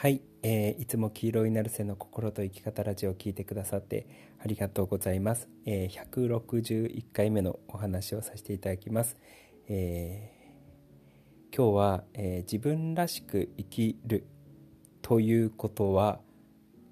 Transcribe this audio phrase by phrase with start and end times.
[0.00, 4.06] はい、えー、いつも黄色いナルセの心と生き方ラジオを聞いてくださって
[4.42, 5.46] ありがとうございます。
[5.66, 9.18] えー、161回目のお話をさせていただきます。
[9.68, 14.24] えー、今日は、えー、自分らしく生きる
[15.02, 16.20] ということは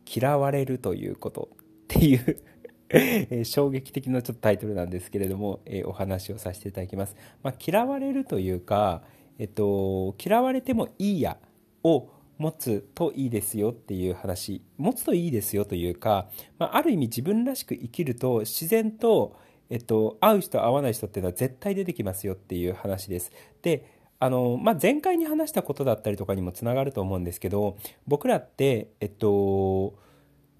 [0.05, 1.57] 嫌われるということっ
[1.89, 2.43] ていう
[2.93, 7.17] え衝撃的なちょっとタイトルなんですけれども、えお話をさせていただきます。
[7.43, 9.03] まあ、嫌われるというか、
[9.39, 11.39] えっと、嫌われてもいいや
[11.83, 19.37] を持つといいですよっていう話持つといいですよというか、まあ、ある意味自分らしく生きると自然と、
[19.71, 23.33] えっと、会う人会わない人っていうのは絶対出てきますよっていう話です。
[23.63, 23.85] で
[24.21, 27.77] あの、まあ、前回に話したことだったりとかにもつながると思うんですけど
[28.07, 29.95] 僕らってえっと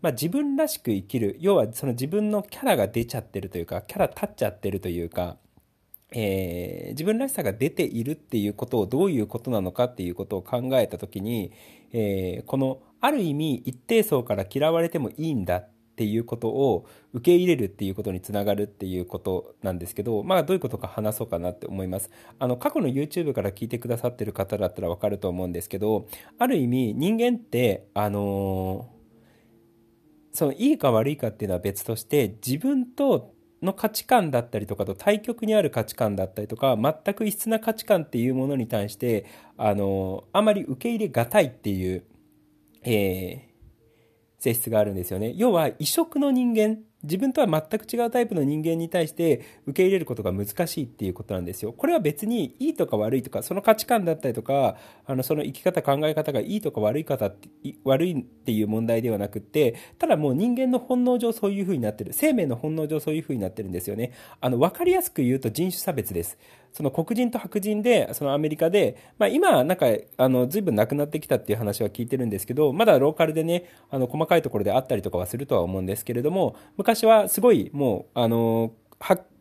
[0.01, 5.37] まあ、自分らしく生きる要はその自分のキャラが出ちゃってるというかキャラ立っちゃってるというか
[6.13, 11.53] えー、自分らしさが出ているっていうことをどういうことなのかっていうことを考えた時に、
[11.93, 22.11] えー、このある意味一定層から嫌われてもいいんだっていうことを受け入れるっていうことにつながるっていうことなんですけど、まあどういうことか話そうかなって思います。
[22.39, 26.07] あの過去の YouTube から聞いてくださってる方だったらわかると思うんですけど、
[26.39, 42.05] ある意味人間ってあのー、そのいいか悪いかっていうのは別として自分との価値観だったりとかと対極にある価値観だったりとか全く異質な価値観っていうものに対してあのあまり受け入れがたいっていう、
[42.83, 45.33] えー、性質があるんですよね。
[45.37, 51.73] 要は異色の人間自分とは全く違うタイプの人間に対して受け入れることが難しいっていうことなんですよ。
[51.73, 57.49] これは別にいいとか悪いとか、その価値観だったりとか、あの、その生き方、考え方がいいとか悪い方って、
[57.85, 62.13] 悪いっていう問題ではなくって、ただもう人間の本能上そういう風になってる。
[62.13, 64.13] 生命の本能上そういう風になってるんですよね。
[64.41, 66.37] あの、わかりやすく言うと人種差別です。
[66.73, 69.87] その黒人と白人で、そのアメリカで、まあ今、なんか、
[70.17, 76.57] あの、随分なくなってきたっていう話は聞いてるんですけど、まだローカルでね、あの、細かいところであったりとかはするとは思うんですけれども、
[76.89, 78.73] 昔はすごい、もう、あの、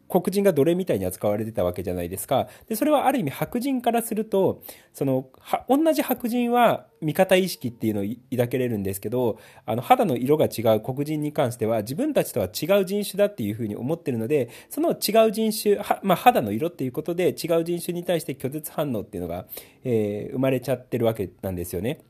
[0.10, 2.50] 黒人が奴隷みたいに扱われてたわけじゃないですか。
[2.68, 4.62] で、それはある意味白人からすると、
[4.94, 5.30] その、
[5.70, 19.46] 同じ白人は味方意識っていうのを抱けれるんですけど、あの、肌の色が違う黒人に関しては自分たちとは違う人種だっていうふうに思ってるので、その違う人種、まあ、肌の色っていうことで違う人種に対して拒絶反応っていうのが、
[19.86, 22.02] えー、生まれちゃってるわけなんですよね。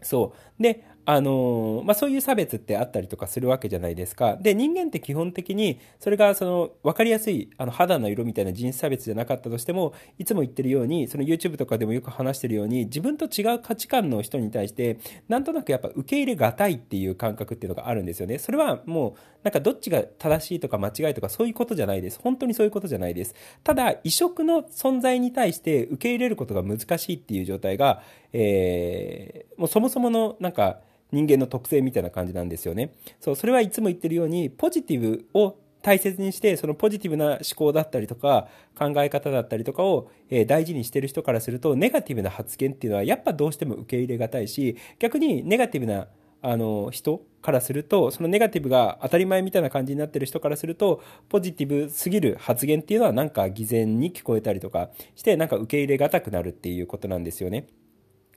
[0.00, 0.62] そう。
[0.62, 4.36] で、あのまあ、そういう差別ってあったりとかするわけじゃないですか。
[4.36, 14.98] で、人間って基本的に、それがその、分かりやすい、あの、肌の色みたいな人種差別じゃなかったとしても、いつも言ってるように、その YouTube とかでもよく話してるように、自分と違う価値観の人に対して、
[15.28, 18.38] なんとなくやっぱ受け入れがたいっていう感覚っていうのがあるんですよね。
[18.38, 22.20] それはもう、なんかどっちが正しいとか間違いとかそういうことじゃないです。
[22.22, 23.34] 本当にそういうことじゃないです。
[23.64, 28.02] ただ、異色の存在に対して受け入れることが難しいっていう状態が、
[28.32, 30.80] えー、もうそもそものなんか、
[31.12, 32.94] 人間の特性みたいな感じなんですよね。
[33.20, 46.08] そう、それはいつも言ってるように、ポジティブを大切にして、そのポジティブな思考だったりとか、考え方だったりとかを、え大事にしてる人からすると、ネガティブな発言っていうのは、やっぱどうしても受け入れがたいし、逆にネガティブな
[46.40, 57.66] あの人からすると、そのネガティブが当たり前みたいな感じになってる人からすると、ポジティブすぎる発言っていうのはなんか偽善に聞こえたりとかして、なんか受け入れがたくなるっていうことなんですよね。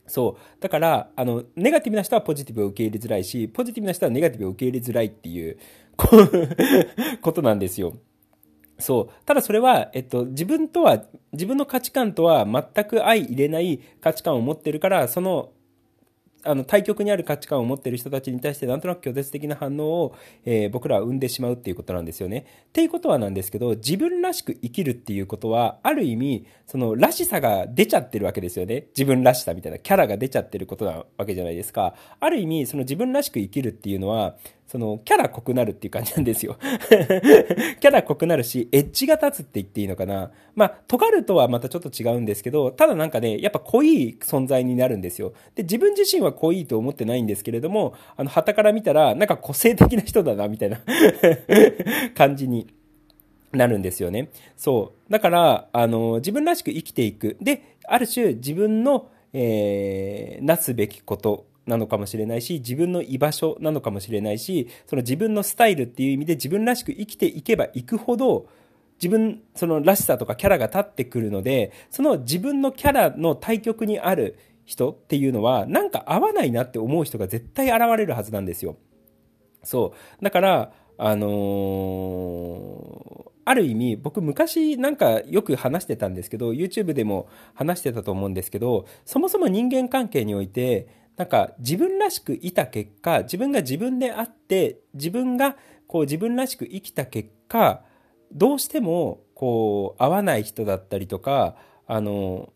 [0.08, 0.62] そう。
[0.62, 5.58] だから、あの、ネガティブな人はポジティブを受け入れづらいし、ポジティブな人はネガティブを受け入れづらいっていう
[5.98, 6.08] こ
[7.22, 7.96] ことなんですよ。
[8.78, 9.26] そう。
[9.26, 15.52] ただそれは、えっと、自分とは、自分の価値観とは全く相入れない価値観を持ってるから、その
[16.46, 22.46] あの対極にある価値観を持っている人たちに対してなんとなく拒絶的な反応を、えー、僕らは生んでしまうっていうことなんですよね。
[22.70, 28.88] っていうことはなんですけど自分らしく生きるっていうことはある意味そのらしさが出ちゃってるわけですよね。
[28.96, 31.96] 自分らしさみたいなキャラが出ちゃってることなわけじゃないですか。
[32.20, 34.36] ある意味その自分らしく生きるっていうのは
[34.68, 36.58] その、キャラ濃くなるっていう感じなんですよ。
[37.80, 40.32] キャラ濃くなるし、エッジが立つって言っていいのかな。
[40.56, 45.34] まあ、尖るとはまたちょっと違うんですけど、ただなんかね、やっぱ濃い存在になるんですよ。
[45.54, 50.82] で、自分自身は濃いと思ってないんですけれども、あの、旗から見たら、なんか個性的な人だな、みたいな
[52.16, 52.68] 感じに。
[53.52, 54.30] なるんですよね。
[54.58, 55.12] そう。
[55.12, 57.38] だから、あの、自分らしく生きていく。
[57.42, 68.48] で、ある種自分の、えー、なすべきことなのかもしれないし、自分の居場所なのかもしれないし、その自分のスタイルっていう意味で自分らしく生きていけばいくほど、
[69.02, 78.78] 自分、そのらしさとかキャラが立ってくるので、その自分のキャラの対極にある人っていうのは、なんか合わないなって思う人が絶対現れるはずなんですよ。
[79.64, 80.24] そう。
[80.24, 95.56] だから、あのー、ある意味、僕昔なんかよく話してたんですけど、YouTube でも話してたと思うんですけど、そもそも人間関係において、なんか自分らしくいた結果、自分が自分であって、自分が
[95.88, 97.84] こう自分らしく生きた結果、
[98.32, 101.56] どうしてもこう合わない人だったりとか、
[101.88, 102.52] あの、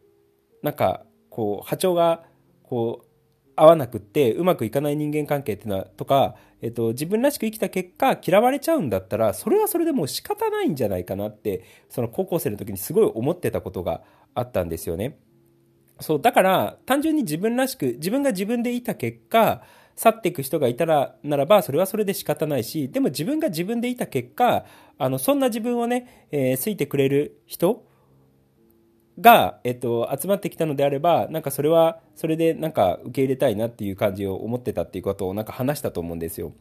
[0.62, 2.24] なんかこう波長が
[2.64, 3.10] こう
[3.56, 14.02] 合わなくってうまくいかない人間関係っていうのはとか、えっと、自分らしく生きた結果嫌われちゃうんだったらそれはそれでもう仕方ないんじゃないかなってその高校生の時にすごい思ってたことが
[14.34, 15.18] あったんですよね。
[16.00, 19.62] そう、だから単純に自分らしく、自分が自分でいた結果、
[19.96, 24.66] 去っていく人がいたら、ならば、それはそれで仕方ないし、でも自分が自分でいた結果、
[24.98, 27.84] あの、そんな自分をね、えー、好いてくれる人
[29.20, 36.54] が、えっと、集まってきたのであれば、なんかそれは、それでなんか受け入れたいなっていう感じを思ってたっていうことをなんか話したと思うんですよ。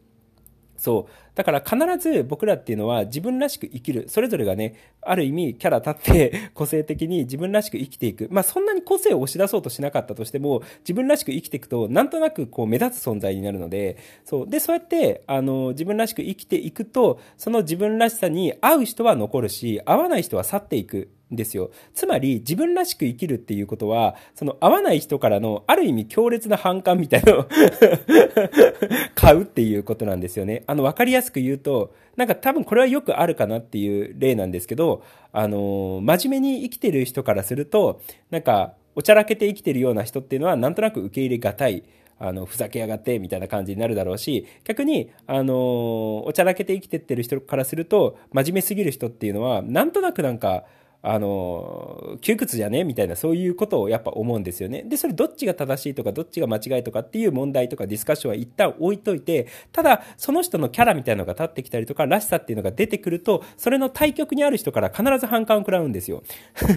[0.79, 1.11] そう。
[1.35, 4.05] だから必ず僕らっていうのは自分らしく生きる。
[4.07, 8.27] それぞれがね、ある意味キャラ立って 個性的に自分らしく生きていく。
[8.31, 14.49] まあそんなに個性を押し出そうとしなかったとしても、自分らしく生きていくと、なんとなくこう目立つ存在になるので、そう。
[14.49, 21.09] で、そうやって、あの、自分らしく生きていくと、その自分らしさに合う人は残るし、合わない人は去っていく。
[21.31, 21.71] ですよ。
[21.93, 27.45] つまり、自分らしく生きるっていうことは、その合わない人からの、ある意味強烈な反感みたいなのを
[29.15, 30.63] 買うっていうことなんですよね。
[30.67, 41.83] あの、わかりやすく言うと、なんか多分これはよくあるかなっていう例なんですけど、あの、真面目に生きてる人からすると、なんか、おちゃらけて生きてるような人っていうのは、なんとなく受け入れがたい。
[42.21, 50.65] あの、ふざけやがって、みたいな感じになるだろうし、逆に、あの、おちゃらけて生きてってる人からすると、真面目すぎる人っていうのは、なんとなくなんか、
[51.01, 52.83] あの、窮屈じゃね？
[52.83, 54.83] みたいな、そういうことをやっぱ思うんですよね。
[54.83, 66.21] で、それどっちが正しいとか、どっちが間違いとかっていう問題とかディスカッションは一旦置いといて、ただ、その人のキャラみたいなのが立ってきたりとか、らしさっていうのが出てくると、それの対極にある人から必ず反感を食らうんですよ。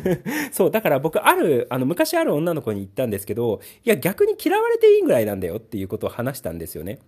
[0.52, 7.00] そう、だから僕、ある、あの、昔ある女の子に言ったんですけど、いや、逆に嫌われていいぐらいなんだよっていうことを話したんですよね。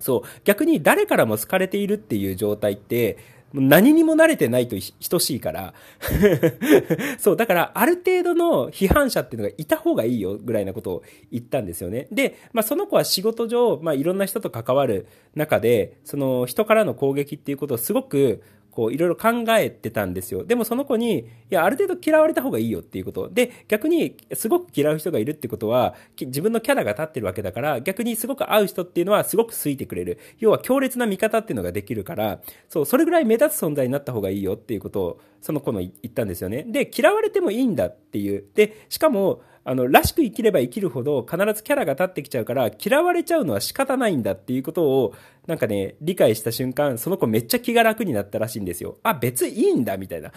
[0.00, 3.18] そう、逆に誰からも好かれているっていう状態って、
[3.52, 4.76] もう何にも慣れてないと
[5.08, 5.74] 等しいから
[7.18, 11.02] そう、だからある程度の批判者っていうのがいた方がいいよぐらいなことを
[11.32, 12.08] 言ったんですよね。
[12.12, 18.42] で、まあその子は仕事上、まあいろんな人と関わる中で、その人からの攻撃っていうことをすごく
[18.78, 20.44] こう、いろいろ考えてたんですよ。
[20.44, 23.28] でもその子に、いや、ある程度嫌われた方がいいよっていうこと。
[23.28, 30.20] で、逆に、すごく嫌う人がいるってことは、自分のキャラが立ってるわけだから、逆にすごく合う人っていうのはすごく好いてくれる。
[30.38, 36.62] 要は強烈な味方っていうのができるから、そう、それぐらい目立つ存在になった方がいいよっていうことを、その子の言ったんですよね。
[36.62, 38.44] で、嫌われてもいいんだっていう。
[38.54, 45.14] で、しかも、あの、らしく生きれば生きるほど必ずキャラが立ってきちゃうから、嫌われちゃうのは仕方ないんだっていうことを、
[45.46, 48.96] なんかね、理解した瞬間、その子めっちゃ気が楽になったらしいんですよ。
[49.02, 50.32] あ、別いいんだみたいな。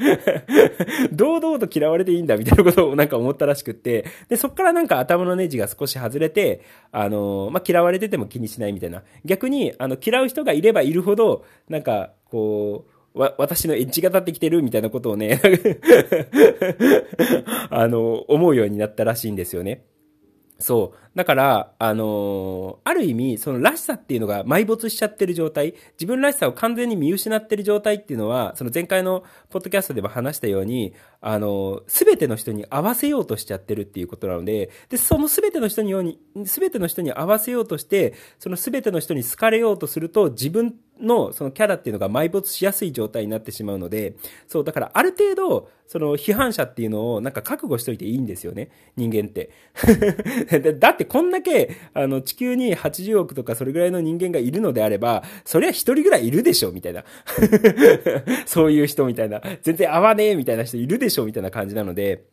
[1.12, 6.60] 堂々と嫌われていいんだみたいなことをなんか思ったらしくって、で、そっからなんか頭のネジが少し外れて、
[6.92, 9.02] あの、まあ、嫌われてても気にしないみたいな。
[9.24, 15.40] 逆に、あの、嫌う人がいればいるほど、なんか、こう、わ、私のエッジが立ってきてるみたいなことをね
[17.70, 19.84] あの、思うようになったらしいんですよね。
[20.60, 20.98] そう。
[21.16, 44.14] だから、あのー、ある意味、そのらしさっていうのが埋没しちゃってる状態、自分らしさを完全に見失ってる状態っていうのは、その前回のポッドキャストでも話したように、あのす、べての人に合わせようとしちゃってるっていうことなので、で、そのすべての人にように、すべての人に合わせようとして、そのすべての人に好かれようとすると、自分のそのキャラっていうのが埋没しやすい状態になってしまうので、
[44.48, 49.50] そう、だからある程度、その批判者っていうのをなんか覚悟しといていいんですよね、人間って。
[50.78, 57.04] だってこんだけ、あの、地球に80億とかそれぐらいの人間がいるのであれば、そりゃ一人ぐらいいるでしょ、みたいな。
[58.46, 59.42] そういう人みたいな。
[59.62, 62.24] 全然合わねえ、みたいな人いるでしょ、みたいな感じなので、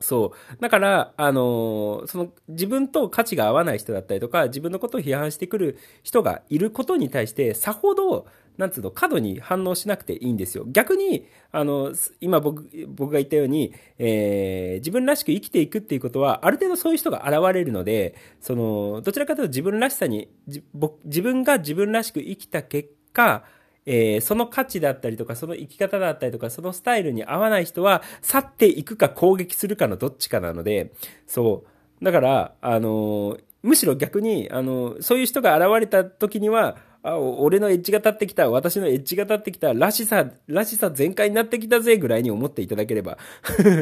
[0.00, 0.60] そう。
[0.60, 8.26] だから、あのー、その、自分と価値が合わない人だったりとか、自分のことを批判してくる人がいることに対して、さほど、
[8.58, 10.64] なんつうの、過度に反応しなくていいんですよ。
[10.68, 23.44] 逆に、あの、今僕、僕が言ったように、えー、自分らしく生きていくっていうことは、ある程度そういう人が現れるので、その、どちらかというと自分らしさに、自分が自分らしく生きた結果、
[23.86, 30.92] えー、その価値だったりとか、その生き方だったりとか、そのスタイルに合わない人は、去っていくか攻撃するかのどっちかなので、
[31.26, 31.64] そ
[32.00, 32.04] う。
[32.04, 43.18] だから、あのー、むしろ逆に、あのー、そういう人が現れた時には、あ、俺のエッジが立ってきた、私のエッジが立ってきた、らしさ、らしさ全開になってきたぜ、ぐらいに思っていただければ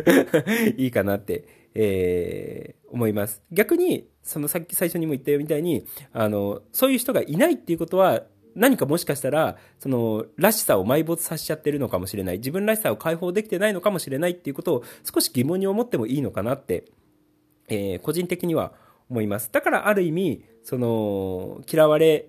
[0.77, 1.45] いいかなって、
[1.75, 3.41] えー、思います。
[3.53, 12.39] 逆に、そのさっき最初にも言ったみたいに、あの、そういう人がいないっていうことは、何かもしかしたら、その、らしさを埋没させちゃってるのかもしれない。
[12.39, 16.85] 自分らしさを解放できてないのかもしれないっていうことを少し疑問に思ってもいいのかなって、
[17.69, 18.73] えー、個人的には
[19.09, 19.51] 思います。
[19.53, 22.27] だからある意味、その、嫌われ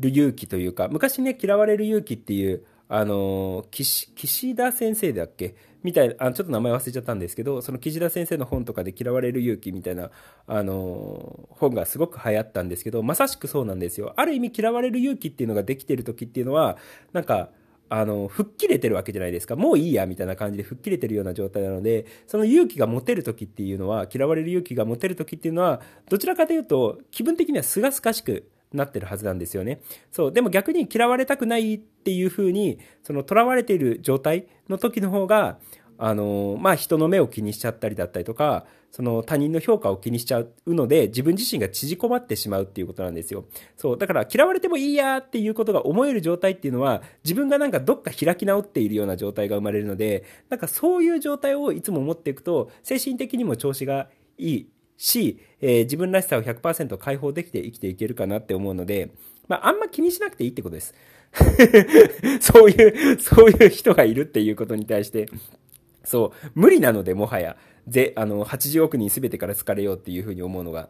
[0.00, 5.56] る勇気というか、昔ね、嫌われる勇気っていう、あの岸、岸田先生だっけ？
[5.86, 10.10] みたいな、あちょっと名前忘れちゃったんですけど、その岸田先生の本とかで嫌われる勇気みたいな、
[10.48, 14.12] あの本がすごく流行ったんですけど、まさしくそうなんですよ。
[14.16, 16.76] ある意味嫌われる勇気っていうのができてる時っていうのは、
[17.12, 17.50] なんか、
[17.88, 19.54] あの、吹っ切れてるわけじゃないですか。
[19.54, 29.80] もういいや、みたいな感じで吹っ切れてるような状態なので、その勇気が持てる時っていうのは、嫌われる勇気が持てる時っていうのは、どちらかというと、気分的にはすがすかしくなってるはずなんですよね。
[30.10, 30.32] そう。
[30.32, 35.58] でも逆に嫌われたくないっていう風に、その囚われている状態の時の方が、
[35.98, 43.44] あの、まあ、人の目を気にしちゃったりだったりとか、その他人の評価を気にしちゃうので、自分自身が縮こまってしまうっていうことなんですよ。
[43.76, 43.98] そう。
[43.98, 54.08] だから嫌われてもいいやっていうことが思える状態っていうのは、自分がなんかどっか開き直っているような状態が生まれるので、なんかそういう状態をいつも持っていくと、精神的にも調子が
[54.38, 59.10] いいし、えー、自分らしさを100%解放できて生きていけるかなって思うので、
[59.48, 60.94] まあ、あんま気にしなくていいってことです。
[62.40, 65.28] そういう、そういう人がいるっていうことに対して、
[66.04, 70.88] そう、無理なので、もはや、ぜ、あの、80億人全てから好かれようっていうふうに思うのが。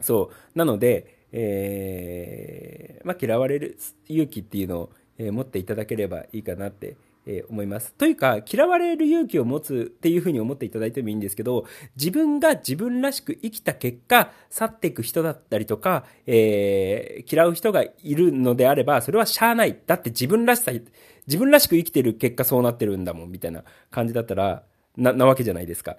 [0.00, 6.96] そう、なので、えー、まあ、嫌われる勇気っていうのを、えー、持っていただければいいかなって
[7.30, 7.92] え思います。
[7.92, 19.78] というか、嫌われる勇気を持つっていうふうに思っていただいてもいいんですけど、自分が自分らしく生きた結果、去っていく人だったりとか、えー、嫌う人がいるのであれば、それはしゃあない。
[19.86, 20.72] だって自分らしさ、
[21.26, 24.62] 自分らしく生きてる結果そうなってるんだもん、みたいな感じだったら、
[24.96, 25.98] な、なわけじゃないですか。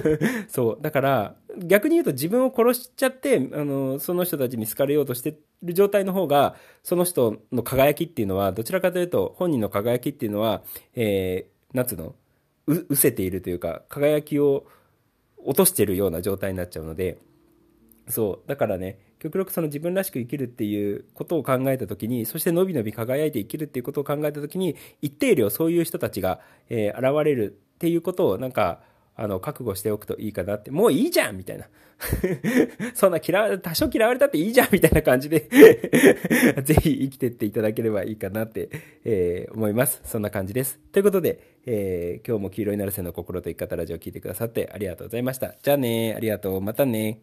[0.48, 0.78] そう。
[0.80, 10.62] だから、逆に言うと自分を殺しちゃって、あの、その人たちに好かれようとしてる状態の方が、その人の輝きっていうのは、どちらかというと、本人の輝きっていうのは、
[10.94, 12.14] えー、なんつうの？
[12.66, 14.66] う、失せているというか、輝きを
[15.38, 17.18] 落としてるような状態になっちゃうので、
[18.08, 18.48] そう。
[18.48, 26.40] だからね、極力その自分らしく生きるっていうことを考えたときに、そしてのびのび輝いて生きるっていうことを考えたときに、一定量そういう人たちが、
[26.70, 28.80] えー、現れるっていうことをなんか、
[29.20, 31.66] あの、覚悟しておくといいかなって、もういいじゃんみたいな。
[32.94, 35.40] そんな嫌われ、多少嫌われたっていいじゃんみたいな感じで
[36.64, 38.70] ぜひ生きてっていただければいいかなって、
[39.04, 40.00] えー、思います。
[40.04, 40.78] そんな感じです。
[40.90, 45.54] ということで、えー、今日も黄色いなるせの心と生き方ラジオを聞いてくださってありがとうございました。
[45.62, 46.62] じゃあねありがとう。
[46.62, 47.20] またね